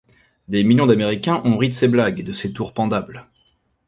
[0.47, 3.27] Des millions d'Américains ont ri de ses blagues et de ses tours pendables.